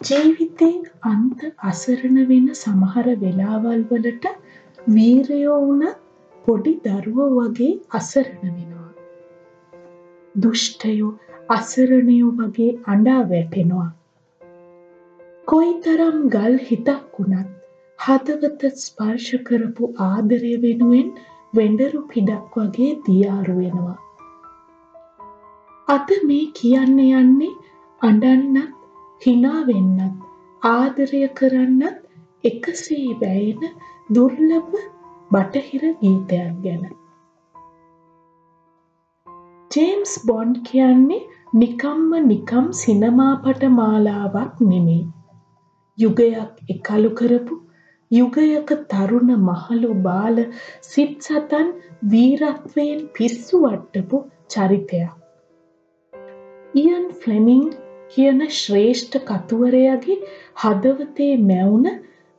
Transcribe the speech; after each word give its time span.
ජීවිතේ 0.00 0.74
අන්ත 1.02 1.40
අසරණ 1.68 2.18
වෙන 2.26 2.44
සමහර 2.54 3.06
වෙලාවල් 3.22 3.80
වලට 3.88 4.28
වීරයෝ 4.88 5.56
වුණත් 5.62 5.96
පොඩි 6.44 6.74
දරුවෝ 6.84 7.26
වගේ 7.32 7.70
අසරණ 7.90 8.44
වෙනවා. 8.48 8.90
දුෂ්ටයෝ 10.34 11.10
අසරණයෝ 11.48 12.30
වගේ 12.36 12.68
අඬා 12.86 13.18
වැටෙනවා. 13.32 13.88
කොයිතරම් 15.48 16.22
ගල් 16.28 16.56
හිතක් 16.64 17.18
වුණත් 17.18 17.52
හදවත 17.98 18.72
ස්පර්ශ 18.78 19.34
කරපු 19.42 19.92
ආදරය 20.06 20.54
වෙනුවෙන් 20.62 21.12
වෙඬරු 21.54 22.06
පිඩක් 22.08 22.58
වගේ 22.58 22.94
දියාරු 23.04 23.60
වෙනවා. 23.60 23.98
අද 25.88 26.18
මේ 26.24 26.50
කියන්න 26.54 26.98
යන්නේ 27.12 27.54
අඬන්නත් 28.00 28.77
හිනා 29.26 29.60
වෙන්නත් 29.68 30.18
ආදරය 30.62 31.22
කරන්නත් 31.38 31.98
එකසේ 32.44 33.06
වැයෙන 33.22 33.76
දුර්ලභ 34.14 34.76
බටහිර 35.30 35.84
ගීතයක් 36.02 36.52
ගැන. 36.64 36.84
ජේම්ස් 39.70 40.12
බොන්ඩ් 40.28 40.60
කියන්නේ 40.68 41.22
නිකම්ම 41.54 42.12
නිකම් 42.26 42.68
සිනමාපට 42.82 43.64
මාලාවක් 43.78 44.62
නෙමෙයි. 44.68 45.02
යුගයක් 45.98 46.62
එකලු 46.74 47.10
කරපු 47.18 47.58
යුගයක 48.10 48.70
තරුණ 48.92 49.34
මහලු 49.48 49.90
බාල 50.06 50.38
සිත් 50.90 51.28
සතන් 51.28 51.68
වීරත්වයෙන් 52.12 53.02
පිස්සු 53.16 53.64
වට්ටපු 53.64 54.22
චරිතයක්. 54.48 55.12
ඉයන් 56.74 57.04
ෆ්ලෙමිං 57.20 57.68
කියන 58.14 58.40
ශ්‍රේෂ්ඨ 58.58 59.16
කතුවරයාගේ 59.30 60.18
හදවතේ 60.62 61.32
මැවුන 61.48 61.86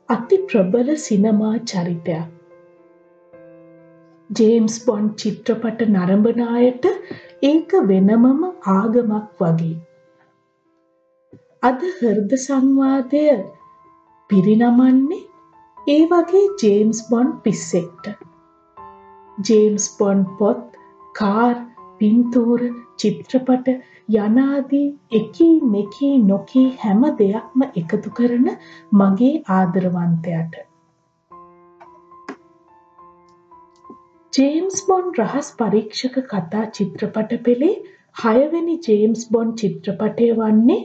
අති 0.08 0.38
ප්‍රබල 0.48 0.88
සිනමා 1.06 1.56
චරිතයක්. 1.70 2.28
ජේම්ස් 4.30 4.74
බොන්ඩ් 4.86 5.14
චිත්‍රපට 5.20 5.80
නරඹන 5.86 6.42
අයට 6.58 6.84
ඒක 7.42 7.72
වෙනමම 7.90 8.42
ආගමක් 8.74 9.42
වගේ. 9.42 9.76
අද 11.62 11.80
හෘද 11.96 12.34
සංවාදය 12.44 13.24
පිරිනමන්නේ 14.30 15.22
ඒ 15.86 16.02
වගේ 16.10 16.44
ජේම්ස් 16.62 17.00
බොන්ඩ් 17.10 17.36
පිස්සෙක්ට. 17.44 18.10
ජේම්ස් 19.48 19.86
බොන්ඩ් 19.98 20.30
පොත්, 20.38 20.66
කාර්, 21.18 21.56
පින්තූර, 21.98 22.60
චිත්‍රපට 22.96 23.68
යනාදී 24.14 24.86
එකී 25.18 25.54
මෙකී 25.74 26.12
නොකී 26.24 26.66
හැම 26.82 27.02
දෙයක්ම 27.20 27.64
එකතු 27.82 28.12
කරන 28.18 28.48
මගේ 29.00 29.32
ආදරවන්තයට. 29.56 30.54
ජේම්ස් 34.32 34.80
බොන්ඩ් 34.88 35.20
රහස් 35.22 35.50
පරීක්ෂක 35.58 36.16
කතා 36.32 36.64
චිත්‍රපට 36.78 37.36
පෙළේ 37.46 37.76
හයවැනි 38.16 38.78
ජේම්ස් 38.88 39.28
බොන්ඩ් 39.34 39.56
චිත්‍රපටය 39.62 40.32
වන්නේ 40.40 40.80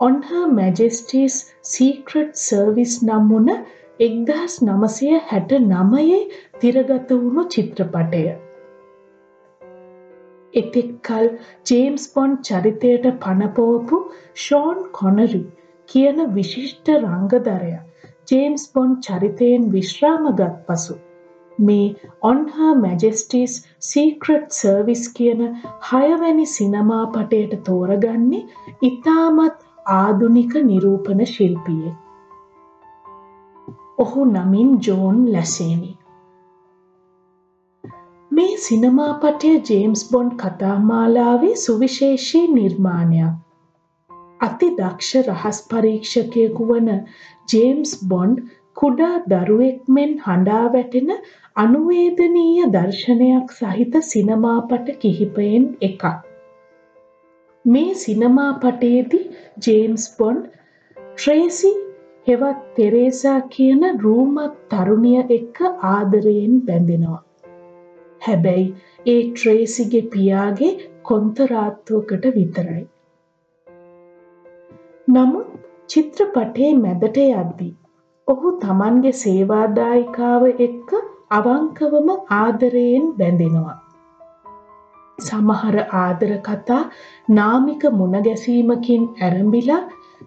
On 0.00 0.16
Her 0.22 0.46
Majesty's 0.52 1.36
Secret 1.64 2.36
Service 2.38 2.96
නම් 3.02 3.28
වුණ 3.30 3.52
එක්දහස් 4.00 4.56
නමසය 4.64 5.12
හැට 5.30 5.54
නමයේ 5.62 6.18
තිරගත 6.60 7.14
වුණු 7.14 7.44
චිත්‍රපටය. 7.54 8.26
එතෙක් 10.56 10.92
කල් 11.08 11.26
ජේම්ස් 11.70 12.06
බොන්ඩ් 12.14 12.44
චරිතයට 12.48 13.10
පනපෝපු 13.24 14.02
ෂෝන් 14.36 14.78
කොනරි 14.92 15.42
කියන 15.88 16.22
විශිෂ්ට 16.36 16.94
රංගදරයා 16.94 17.82
ජේම්ස් 18.30 18.70
බොන්ඩ් 18.72 19.02
චරිතයෙන් 19.06 19.68
විශ්‍රාමගත් 19.74 20.62
පසු 20.68 20.96
මේ 21.58 21.96
On 22.22 22.48
Her 22.48 22.72
Majesty's 22.76 23.54
Secret 23.80 24.52
Service 24.52 25.04
කියන 25.12 25.42
හයවැනි 25.90 26.46
සිනමාපටයට 26.46 27.54
තෝරගන්නේ 27.64 28.42
ඉතාමත් 28.82 29.62
ආදුනික 29.92 30.58
නිරූපණ 30.64 31.24
ශිල්පියෙක්. 31.26 31.94
ඔහු 33.98 34.24
නමින් 34.26 34.74
ජෝන් 34.80 35.22
ලැසේනි. 35.32 35.92
මේ 38.36 38.56
සිනමාපටය 38.62 39.50
ජේම්ස් 39.68 40.00
බොන්ඩ් 40.08 40.32
කතාමාලාවේ 40.40 41.52
සුවිශේෂී 41.56 42.42
නිර්මාණයක්. 42.48 43.34
අති 44.40 44.68
දක්ෂ 44.78 45.28
රහස් 45.28 45.60
පරීක්ෂකයෙකු 45.70 46.66
වන 46.70 46.90
ජේම්ස් 47.48 47.92
බොන්ඩ් 48.10 48.42
කුඩා 48.76 49.14
දරුවෙක් 49.32 49.88
මෙන් 49.88 50.12
හඬා 50.24 50.64
වැටෙන 50.74 51.12
අනුවේදනීය 51.56 52.66
දර්ශනයක් 52.74 53.54
සහිත 53.58 53.96
සිනමාපට 54.02 54.90
කිහිපයෙන් 54.98 55.64
එකක්. 55.88 56.04
මේ 57.64 57.94
සිනමාපටයේදී 58.02 59.24
ජේම්ස් 59.66 60.04
බොන්ඩ් 60.18 60.50
ට්‍රේසි 60.96 61.72
හෙවත් 62.26 62.60
තෙරේසා 62.74 63.38
කියන 63.54 63.88
රූමත් 64.02 64.60
තරුණිය 64.68 65.24
එක්ක 65.38 65.62
ආදරයෙන් 65.92 66.60
බැඳෙනවා. 66.66 67.25
හැබැයි 68.26 68.66
ඒ 69.06 69.22
ට්‍රේසිගේ 69.30 70.04
පියාගේ 70.12 70.74
කොන්තරාත්තුවකට 71.02 72.28
විතරයි. 72.36 72.84
නමුත් 75.08 75.50
චිත්‍රපටයේ 75.90 76.70
මැදට 76.78 77.18
යද්දී 77.24 77.72
ඔහු 78.28 78.52
තමන්ගේ 78.62 79.16
සේවාදායිකාව 79.18 80.46
එක්ක 80.66 80.94
අවංකවම 81.30 82.08
ආදරයෙන් 82.36 83.04
බැඳෙනවා. 83.18 83.76
සමහර 85.18 85.76
ආදර 85.98 86.32
කතා 86.40 86.80
නාමික 87.30 87.86
මුණගැසීමකින් 87.92 89.04
ඇරඹිලා 89.20 89.82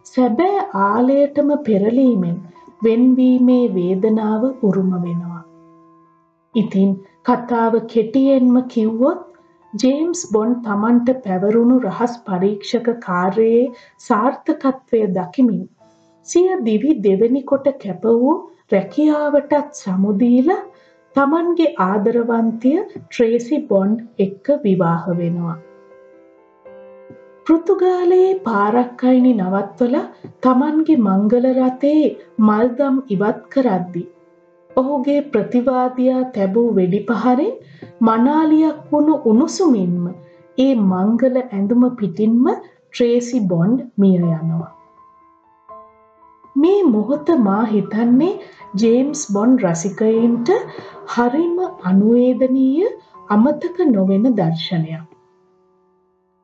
සැබෑ 0.05 0.63
ආලයටම 0.83 1.51
පෙරලීමෙන් 1.67 2.37
වෙන්වීමේ 2.83 3.63
වේදනාව 3.75 4.43
උරුම 4.63 4.91
වෙනවා. 5.03 5.38
ඉතින් 6.55 6.93
කතාව 7.23 7.73
කෙටියෙන්ම 7.87 8.55
කිව්වොත් 8.67 9.25
ජේම්ස් 9.73 10.21
බොන්ඩ් 10.33 10.63
තමන්ට 10.65 11.21
පැවරුණු 11.25 11.77
රහස් 11.81 12.15
පරීක්ෂක 12.25 12.87
කාර්යයේ 12.99 13.67
සාර්ථකත්වය 14.01 15.01
දකිමින් 15.09 15.61
සිය 16.27 16.49
දිවි 16.63 16.95
දෙවැනි 16.99 17.43
කොට 17.45 17.69
කැප 17.79 18.03
වූ 18.15 18.35
රැකියාවටත් 18.71 19.79
සමුදීලා 19.81 20.59
තමන්ගේ 21.15 21.75
ආදරවන්තිය 21.79 22.77
ට්‍රේසි 22.89 23.63
බොන්ඩ් 23.69 24.05
එක්ක 24.19 24.53
විවාහ 24.63 25.03
වෙනවා. 25.13 25.57
පෘතුගාලයේ 27.45 28.33
පාරක් 28.43 29.03
අයිනි 29.03 29.33
නවත්වලා 29.35 30.07
තමන්ගේ 30.43 31.03
මංගල 31.05 31.45
රථයේ 31.53 32.15
මල්දම් 32.47 32.97
ඉවත් 33.09 33.43
කරද්දී 33.53 34.09
ඔහුගේ 34.79 35.19
ප්‍රතිවාදියා 35.31 36.23
තැබූ 36.35 36.67
වෙඩිපහරින් 36.75 37.53
මනාලියක් 38.01 38.77
වුණු 38.91 39.15
උණුසුමින්ම 39.31 40.03
ඒ 40.57 40.73
මංගල 40.83 41.37
ඇඳුම 41.41 41.83
පිටින්ම 41.99 42.45
ට්‍රේසි 42.49 43.39
බොන්ඩ් 43.49 43.79
මිය 43.97 44.15
යනවා. 44.19 44.69
මේ 46.55 46.79
මොහොත 46.93 47.29
මා 47.45 47.63
හිතන්නේ 47.65 48.31
ජේම්ස් 48.81 49.21
බොන්ඩ් 49.33 49.63
රසිකයින්ට 49.65 50.49
හරිම 51.13 51.55
අනුවේදනීය 51.83 52.89
අමතක 53.29 53.77
නොවෙන 53.91 54.27
දර්ශනයක්. 54.39 55.07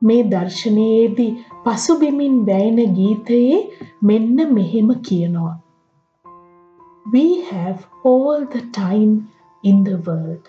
මේ 0.02 0.22
දර්ශනයේදී 0.32 1.30
පසුබිමින් 1.64 2.36
වැයෙන 2.46 2.80
ගීතයේ 2.96 3.60
මෙන්න 4.02 4.36
මෙහෙම 4.54 4.90
කියනවා. 5.08 5.54
We 7.12 7.42
have 7.42 7.86
all 8.02 8.44
the 8.44 8.62
time 8.76 9.10
in 9.62 9.84
the 9.84 9.96
world. 10.06 10.46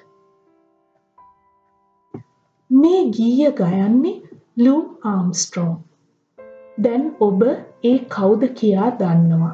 මේ 2.71 3.01
ගීය 3.17 3.51
ගයන්නේ 3.59 4.13
ලූ 4.63 4.79
ආම්ස්ට්‍රෝන්. 5.11 5.75
දැන් 6.85 7.03
ඔබ 7.27 7.43
ඒ 7.89 7.91
කවුද 8.15 8.45
කියා 8.61 8.87
දන්නවා. 9.01 9.51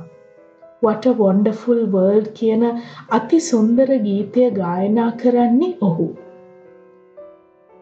What 0.85 1.09
a 1.11 1.13
wonderful 1.23 1.81
world 1.97 2.29
කියන 2.39 2.63
අති 3.19 3.41
සුන්දර 3.49 3.89
ගීතය 4.07 4.47
ගායනා 4.61 5.09
කරන්නේ 5.23 5.71
ඔහු. 5.89 6.07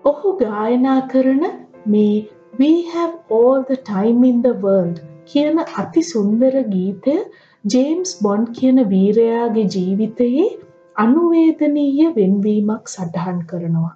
ඔහු 0.06 0.33
ගායනා 0.44 1.00
කරන 1.13 1.45
මේ 1.88 2.09
We 2.59 2.71
have 2.95 3.13
all 3.29 3.63
the 3.69 3.79
time 3.94 4.27
in 4.31 4.41
the 4.41 4.57
world 4.65 5.06
කියන 5.29 5.63
අති 5.85 6.07
සුන්දර 6.12 6.53
ගීතය 6.75 7.17
ජේම්ස් 7.63 8.12
බොන්ඩ් 8.24 8.48
කියන 8.54 8.80
වීරයාගේ 8.90 9.63
ජීවිතයේ 9.74 10.46
අනුවේදනීය 10.96 12.08
වෙන්වීමක් 12.16 12.88
සටහන් 12.88 13.42
කරනවා. 13.46 13.92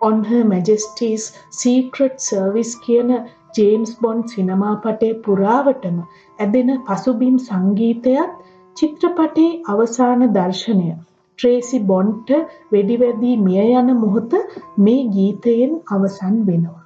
On 0.00 0.18
Her 0.24 0.42
Majesty's 0.44 1.24
Secret 1.52 2.20
Service 2.22 2.72
කියන 2.84 3.12
ජේම්ස් 3.56 3.94
බොන්ඩ් 4.02 4.34
සිනමාපටය 4.34 5.10
පුරාවටම 5.24 5.96
ඇදෙන 6.38 6.74
පසුබිම් 6.86 7.38
සංගීතයත් 7.38 8.36
චිත්‍රපටයේ 8.76 9.56
අවසාන 9.66 10.26
දර්ශනය 10.36 10.90
ට්‍රේසි 10.90 11.80
බොන්ඩ්ට 11.86 12.36
වෙඩිවැදී 12.72 13.36
මිය 13.38 13.72
යන 13.74 13.90
මොහොත 13.96 14.36
මේ 14.78 15.08
ගීතයෙන් 15.16 15.74
අවසන් 15.90 16.38
වෙනවා. 16.46 16.79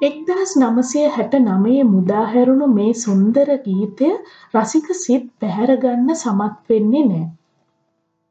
එක්දහස් 0.00 0.52
නමසය 0.58 1.00
හැට 1.14 1.34
නමේ 1.40 1.80
මුදාහැරුණු 1.88 2.68
මේ 2.74 2.92
සුන්දර 3.00 3.48
ගීතය 3.64 4.10
රසික 4.54 4.86
සිත් 4.98 5.26
පැහැරගන්න 5.40 6.14
සමත් 6.14 6.54
වෙන්නේ 6.68 7.04
නෑ. 7.06 7.26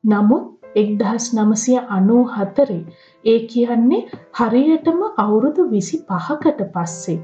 නමුත් 0.04 0.48
එක්දහස් 0.76 1.28
නමසය 1.36 1.76
අනූ 1.90 2.24
හතරේ 2.34 2.80
ඒ 3.24 3.40
කියන්නේ 3.52 4.02
හරියටම 4.40 5.00
අවුරුදු 5.18 5.68
විසි 5.72 6.02
පහකට 6.10 6.66
පස්සේ. 6.74 7.20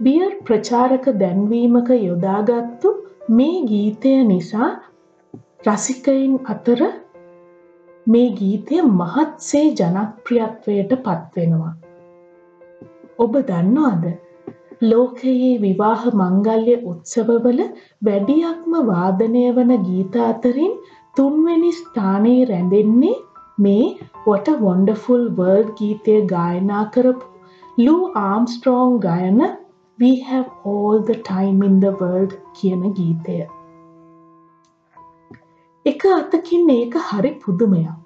බියර් 0.00 0.32
ප්‍රචාරක 0.44 1.06
දැන්වීමක 1.20 1.88
යොදාගත්තු 2.00 2.94
මේ 3.30 3.56
ගීතය 3.66 4.12
නිසා 4.24 4.70
රසිකයින් 5.66 6.36
අතර 6.46 6.80
මේ 8.06 8.28
ගීතය 8.38 8.82
මහත්සේ 8.92 9.66
ජනප්‍රියත්වයට 9.72 11.00
පත්වෙනවා. 11.00 11.74
ඔබ 13.18 13.34
දන්නවාද 13.48 14.04
ලෝකයේ 14.82 15.52
විවාහ 15.60 16.02
මංගල්‍ය 16.20 16.74
උත්සවවල 16.92 17.60
වැඩියක්ම 18.02 18.72
වාදනය 18.90 19.44
වන 19.58 19.72
ගීත 19.88 20.16
අතරින් 20.28 20.74
තුන්වෙනි 21.16 21.72
ස්ථානයේ 21.72 22.40
රැඳෙන්නේ 22.44 23.14
මේ 23.58 23.84
What 24.26 24.48
a 24.48 24.56
Wonderful 24.60 25.22
World 25.38 25.68
ගීතය 25.80 26.16
ගායනා 26.32 26.84
කරපු 26.94 27.84
ලූ 27.84 28.00
ආම්ස්ට්‍රෝං 28.22 28.96
ගයන 29.00 29.44
We 29.98 30.10
have 30.20 30.46
all 30.64 31.02
the 31.02 31.14
time 31.24 31.62
in 31.62 31.74
the 31.80 31.92
world 32.00 32.32
කියන 32.54 32.82
ගීතය. 32.94 33.36
එක 35.86 36.06
අතකින් 36.14 36.72
ඒක 36.74 36.96
හරි 37.10 37.30
පුදුමයක්. 37.44 38.03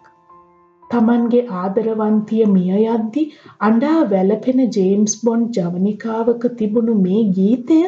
තමන්ගේ 0.90 1.46
ආදරවන්තිය 1.60 2.44
මිය 2.50 2.84
යද්දි 2.88 3.24
අඬා 3.60 4.00
වැළපෙන 4.10 4.60
ජේම්ස් 4.76 5.16
බොන්ඩ් 5.22 5.58
ජවනිකාවක 5.58 6.44
තිබුණු 6.58 6.94
මේ 7.00 7.22
ගීතය 7.36 7.80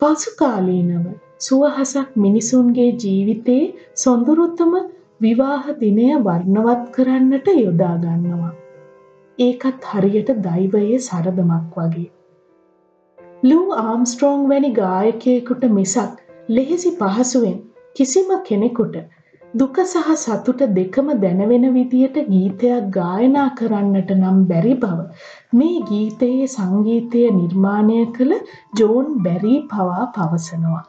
පසුකාලීනව 0.00 1.04
සුවහසක් 1.40 2.16
මිනිසුන්ගේ 2.16 2.88
ජීවිතයේ 3.02 3.66
සොඳුරුතම 3.96 4.72
විවාහ 5.20 5.64
දිනය 5.78 6.08
වර්ණවත් 6.20 6.82
කරන්නට 6.92 7.52
යොදා 7.56 7.94
ගන්නවා. 7.98 8.54
ඒකත් 9.38 9.86
හරියට 9.90 10.32
දෛවයේ 10.44 10.98
සරදමක් 11.00 11.78
වගේ. 11.78 12.08
ලූ 13.42 13.66
ආම්ස්ට්‍රෝං 13.82 14.42
වැනි 14.48 14.70
ගායකයෙකුට 14.74 15.64
මිසක් 15.70 16.18
ලෙහෙසි 16.48 16.92
පහසුවෙන් 16.98 17.58
කිසිම 17.96 18.30
කෙනෙකුට 18.44 18.96
දුක 19.52 19.78
සහ 19.82 20.10
සතුට 20.16 20.60
දෙකම 20.74 21.08
දැනවෙන 21.22 21.64
විදියට 21.74 22.18
ගීතයක් 22.26 22.84
ගායනා 22.96 23.46
කරන්නට 23.58 24.12
නම් 24.14 24.36
බැරි 24.50 24.74
බව 24.82 24.98
මේ 25.52 25.80
ගීතයේ 25.88 26.46
සංගීතය 26.46 27.22
නිර්මාණය 27.32 27.96
කළ 28.12 28.34
ජෝන් 28.78 29.08
බැරී 29.24 29.58
පවා 29.72 30.06
පවසනවා. 30.14 30.84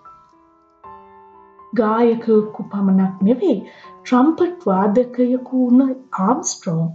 ගායකයකු 1.73 2.67
පමණක් 2.69 3.25
නෙවෙයි 3.29 3.57
ට්‍රම්පට් 3.63 4.69
වාදකයකු 4.69 5.65
වුණ 5.65 5.97
ආම්ස්ට්‍රෝන් 6.21 6.87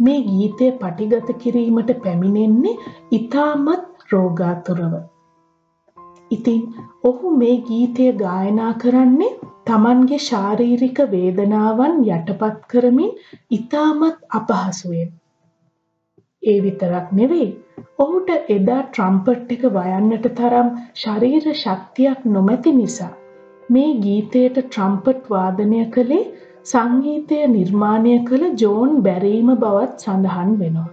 මේ 0.00 0.18
ගීතය 0.24 0.72
පටිගත 0.80 1.32
කිරීමට 1.38 1.96
පැමිණෙන්නේ 2.02 2.76
ඉතාමත් 3.12 4.12
රෝගාතුරව. 4.12 4.94
ඉතින් 6.30 6.60
ඔහු 7.04 7.36
මේ 7.36 7.56
ගීතය 7.68 8.08
ගායනා 8.18 8.72
කරන්නේ 8.78 9.30
තමන්ගේ 9.66 10.20
ශාරීරික 10.24 11.00
වේදනාවන් 11.12 11.96
යටපත් 12.08 12.60
කරමින් 12.66 13.16
ඉතාමත් 13.50 14.18
අපහසුවෙන්. 14.32 15.08
ඒ 16.42 16.58
විතරක් 16.62 17.08
නෙවෙයි 17.12 17.48
ඔහුට 17.98 18.30
එදා 18.50 18.82
ට්‍රම්පට් 18.84 19.50
එක 19.56 19.64
වයන්නට 19.70 20.28
තරම් 20.34 20.68
ශරීර 20.96 21.48
ශක්තියක් 21.54 22.22
නොමැති 22.28 22.72
නිසා 22.74 23.10
මේ 23.68 23.90
ගීතයට 24.04 24.62
ට්‍රම්පට් 24.62 25.26
වාදනය 25.30 25.82
කළේ 25.96 26.22
සංගීතය 26.66 27.40
නිර්මාණය 27.48 28.14
කළ 28.24 28.46
ජෝන් 28.62 28.96
බැරීම 29.02 29.50
බවත් 29.56 30.04
සඳහන් 30.04 30.54
වෙනවා. 30.58 30.88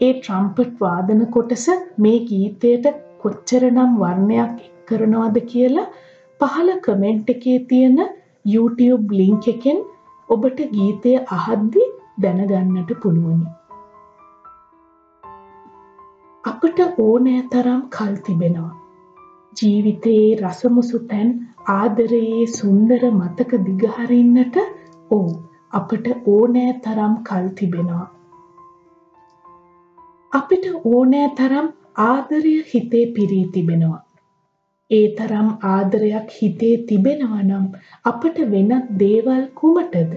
ඒ 0.00 0.12
ට්‍රම්පට් 0.14 0.74
වාදන 0.80 1.22
කොටස 1.36 1.68
මේ 1.98 2.18
ගීතයට 2.26 2.90
කොච්චරනම් 3.22 3.92
වර්ණයක් 4.00 4.56
එක් 4.58 4.74
කරනවද 4.88 5.38
කියලා 5.52 5.86
පහළ 6.40 6.70
කමෙන්ට් 6.84 7.30
එකේ 7.34 7.58
තියෙන 7.70 7.98
YouTube 8.44 9.14
ලින්ක් 9.20 9.48
එකෙන් 9.52 9.78
ඔබට 10.28 10.60
ගීතය 10.74 11.14
අහද්දි 11.36 11.86
දැනගන්නට 12.18 12.92
පුළුවනි. 13.02 13.48
අපට 16.44 16.78
ඕනෑ 17.00 17.42
තරම් 17.52 17.80
කල් 17.96 18.14
තිබෙනවා. 18.26 18.72
ජීවිතයේ 19.56 20.28
රසමුසු 20.42 21.00
තැන් 21.10 21.32
ආදරයේ 21.70 22.44
සුන්දර 22.58 23.02
මතක 23.10 23.60
දිගහරින්නට 23.66 24.62
ඕ 25.10 25.26
අපට 25.72 26.06
ඕනෑ 26.28 26.72
තරම් 26.84 27.18
කල් 27.22 27.50
තිබෙනවා. 27.58 28.06
අපිට 30.32 30.64
ඕනෑ 30.84 31.28
තරම් 31.36 31.68
ආදරය 31.98 32.52
හිතේ 32.72 33.06
පිරී 33.14 33.44
තිබෙනවා. 33.54 34.02
ඒ 34.90 35.06
තරම් 35.16 35.48
ආදරයක් 35.70 36.28
හිතේ 36.42 36.74
තිබෙනවා 36.88 37.40
නම් 37.42 37.64
අපට 38.04 38.38
වෙනත් 38.52 38.92
දේවල් 39.00 39.42
කුමටද? 39.60 40.12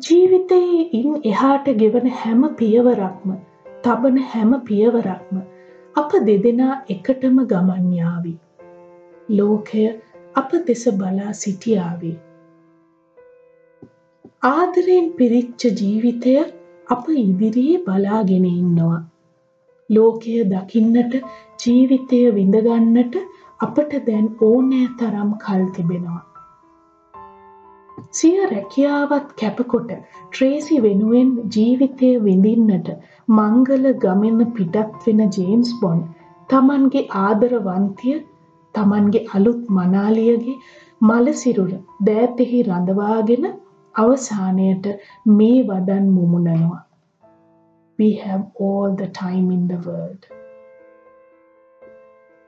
ජීවිතයේ 0.00 0.82
ඉන් 1.00 1.14
එහාට 1.24 1.70
ගෙවන 1.84 2.10
හැම 2.22 2.42
පියවරක්ම 2.58 3.36
තබන 3.84 4.20
හැම 4.32 4.58
පියවරක්ම 4.66 5.40
අප 5.96 6.20
දෙදෙනා 6.26 6.74
එකටම 6.90 7.40
ගමන් 7.46 7.88
යාවි. 7.94 8.36
ලෝකය 9.30 9.88
අප 10.34 10.60
දෙස 10.66 10.86
බලා 11.00 11.32
සිටියාවේ. 11.40 12.16
ආදරයෙන් 14.46 15.12
පිරිච්ච 15.18 15.72
ජීවිතය 15.80 16.40
අප 16.88 17.12
ඉදිරියේ 17.20 17.84
බලාගෙන 17.84 18.54
ඉන්නවා. 18.56 19.04
ලෝකය 19.90 20.36
දකින්නට 20.44 21.18
ජීවිතය 21.62 22.20
විඳගන්නට 22.34 23.20
අපට 23.60 23.92
දැන් 24.06 24.26
ඕනෑ 24.42 24.86
තරම් 24.98 25.30
කල් 25.44 25.62
තිබෙනවා. 25.74 26.22
සිය 28.12 28.38
රැකියාවත් 28.46 29.28
කැපකොට 29.40 29.90
ට්‍රේසි 29.92 30.76
වෙනුවෙන් 30.82 31.30
ජීවිතය 31.54 32.10
විඳින්නට 32.20 32.88
මංගල 33.28 33.86
ගමෙන 34.02 34.40
පිටත් 34.54 35.06
වෙන 35.06 35.22
ජේම්ස් 35.30 35.70
බොන් 35.80 36.02
තමන්ගේ 36.50 37.04
ආදරවන්තිය 37.20 38.16
තමන්ගේ 38.74 39.24
අලුත් 39.34 39.62
මනාලියගේ 39.70 40.58
මලසිරුර 41.02 41.72
දෑතෙහි 42.06 42.60
රඳවාගෙන 42.62 43.46
අවසානයට 43.94 44.86
මේ 45.32 45.58
වදන් 45.62 46.06
මුමුණනවා. 46.10 46.85
We 47.98 48.08
have 48.16 48.42
all 48.56 48.94
the 48.94 49.06
time 49.08 49.50
in 49.50 49.68
the 49.68 49.76
world. 49.80 50.26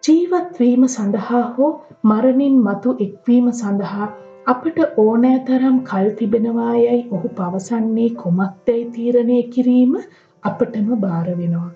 ජීවත්වීම 0.02 0.82
සඳහා 0.88 1.40
හෝ 1.52 1.68
මරණින් 2.04 2.58
මතු 2.66 2.92
එක්වීම 3.00 3.46
සඳහා 3.52 4.08
අපට 4.46 4.78
ඕනෑ 4.98 5.38
තරම් 5.46 5.78
කල් 5.86 6.10
තිබෙනවා 6.18 6.74
යයි 6.76 7.00
ඔහු 7.10 7.32
පවසන්නේ 7.38 8.10
කොමක්දැයි 8.20 8.84
තීරණය 8.92 9.38
කිරීම 9.54 9.96
අපටම 10.42 10.92
බාර 10.98 11.26
වෙනවා. 11.32 11.70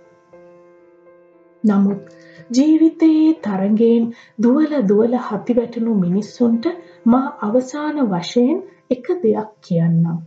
නමුත් 1.65 2.13
ජීවිතයේ 2.51 3.33
තරගෙන් 3.43 4.07
දුවල 4.43 4.79
දුවල 4.89 5.19
හති 5.27 5.59
වැටුණු 5.59 5.97
මිනිස්සුන්ට 5.97 6.73
මා 7.07 7.27
අවසාන 7.43 8.05
වශයෙන් 8.07 8.63
එක 8.91 9.13
දෙයක් 9.23 9.53
කියන්නම්. 9.67 10.23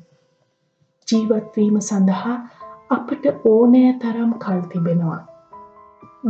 ජීවත්වීම 1.07 1.81
සඳහා 1.83 2.37
අපට 2.89 3.23
ඕනෑ 3.45 3.93
තරම් 4.01 4.31
කල් 4.39 4.59
තිබෙනවා. 4.71 5.21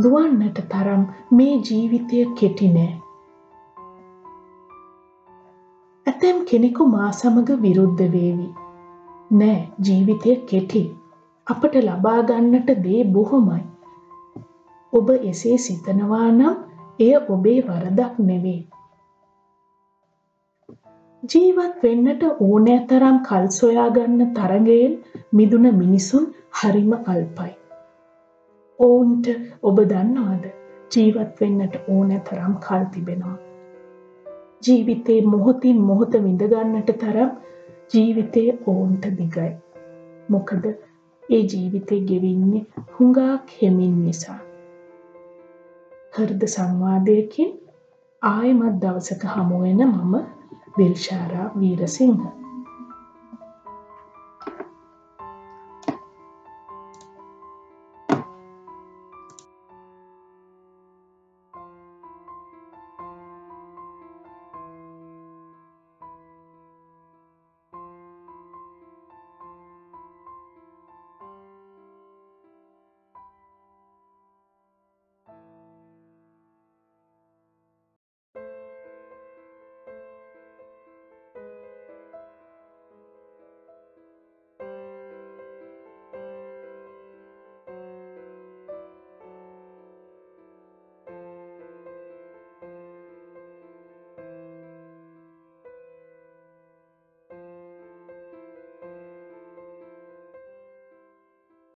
දුවන්නට 0.02 0.60
තරම් 0.68 1.02
මේ 1.30 1.56
ජීවිතය 1.60 2.20
කෙටි 2.34 2.68
නෑ. 2.68 2.92
ඇතැම් 6.06 6.38
කෙනෙකු 6.44 6.86
මා 6.86 7.08
සමග 7.10 7.58
විරුද්ධ 7.62 8.04
වේවි. 8.14 8.48
නෑ 9.32 9.58
ජීවිතය 9.86 10.36
කෙටි. 10.46 10.82
අපට 11.46 11.76
ලබා 11.80 12.20
ගන්නට 12.22 12.72
දේ 12.84 13.02
බොහොමයි. 13.10 13.60
ඔබ 14.92 15.10
එසේ 15.24 15.58
සිතනවා 15.58 16.30
නම් 16.30 16.56
එය 16.98 17.12
ඔබේ 17.28 17.58
වරදක් 17.60 18.14
නෙවේ. 18.22 18.62
ජීවත් 21.22 21.76
වෙන්නට 21.82 22.24
ඕනෑ 22.40 22.80
තරම් 22.88 23.20
කල් 23.28 23.46
සොයාගන්න 23.52 24.34
තරගයෙන් 24.34 24.98
මිදුන 25.32 25.70
මිනිසුන් 25.74 26.26
හරිම 26.58 26.92
අල්පයි. 26.92 27.50
ඔවුන්ට 28.78 29.26
ඔබ 29.62 29.80
දන්නවාද 29.88 30.44
ජීවත් 30.90 31.40
වෙන්නට 31.40 31.74
ඕනෑ 31.88 32.20
තරම් 32.20 32.54
කල් 32.66 32.84
තිබෙනවා. 32.92 33.34
ජීවිතේ 34.62 35.18
මොහොතින් 35.24 35.82
මොහොත 35.82 36.16
විඳගන්නට 36.24 36.92
තරම් 37.02 37.34
ජීවිතය 37.94 38.44
ඔවුන්ට 38.66 39.08
දිගයි. 39.18 39.50
මොකද 40.28 40.64
ඒ 41.28 41.42
ජීවිතේ 41.52 42.00
ගෙවින්නේ 42.00 42.64
හුඟක් 42.94 43.54
හෙමින් 43.58 44.00
නිසා. 44.04 44.38
හෘද 46.12 46.48
සංවාදයකින් 46.48 47.52
ආයෙමත් 48.22 48.80
දවසක 48.80 49.28
හමුවෙන 49.34 49.86
මම 49.86 50.16
දිල්ෂාරා 50.78 51.46
වීරසිංහ 51.60 52.45